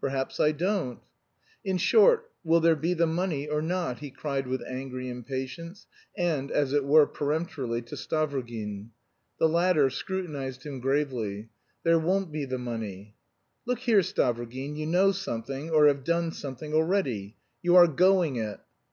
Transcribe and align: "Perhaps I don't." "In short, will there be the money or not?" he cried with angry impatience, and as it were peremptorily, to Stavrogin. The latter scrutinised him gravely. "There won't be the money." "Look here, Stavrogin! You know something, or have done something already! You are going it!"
"Perhaps 0.00 0.38
I 0.38 0.52
don't." 0.52 1.00
"In 1.64 1.76
short, 1.76 2.30
will 2.44 2.60
there 2.60 2.76
be 2.76 2.94
the 2.94 3.04
money 3.08 3.48
or 3.48 3.60
not?" 3.60 3.98
he 3.98 4.12
cried 4.12 4.46
with 4.46 4.62
angry 4.64 5.08
impatience, 5.08 5.88
and 6.16 6.52
as 6.52 6.72
it 6.72 6.84
were 6.84 7.04
peremptorily, 7.04 7.82
to 7.82 7.96
Stavrogin. 7.96 8.90
The 9.40 9.48
latter 9.48 9.90
scrutinised 9.90 10.62
him 10.62 10.78
gravely. 10.78 11.48
"There 11.82 11.98
won't 11.98 12.30
be 12.30 12.44
the 12.44 12.58
money." 12.58 13.16
"Look 13.66 13.80
here, 13.80 14.02
Stavrogin! 14.02 14.76
You 14.76 14.86
know 14.86 15.10
something, 15.10 15.70
or 15.70 15.88
have 15.88 16.04
done 16.04 16.30
something 16.30 16.72
already! 16.74 17.34
You 17.60 17.74
are 17.74 17.88
going 17.88 18.36
it!" 18.36 18.60